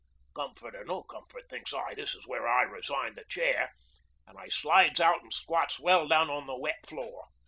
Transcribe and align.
Comfort 0.33 0.73
or 0.75 0.83
no 0.83 1.03
comfort, 1.03 1.43
thinks 1.47 1.75
I, 1.75 1.93
this 1.93 2.15
is 2.15 2.25
where 2.27 2.47
I 2.47 2.63
resign 2.63 3.13
the 3.13 3.23
chair, 3.25 3.71
an' 4.27 4.35
I 4.35 4.47
slides 4.47 4.99
out 4.99 5.23
an' 5.23 5.29
squats 5.29 5.79
well 5.79 6.07
down 6.07 6.27
on 6.27 6.47
the 6.47 6.57
wet 6.57 6.83
floor. 6.87 7.25